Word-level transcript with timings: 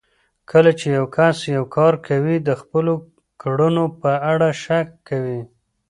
کله 0.51 0.71
چې 0.79 0.87
يو 0.97 1.05
کس 1.17 1.37
يو 1.55 1.63
کار 1.75 1.93
کوي 2.07 2.35
د 2.41 2.49
خپلو 2.61 2.93
کړنو 3.41 3.85
په 4.01 4.11
اړه 4.31 4.49
شک 4.63 4.87
کوي. 5.07 5.41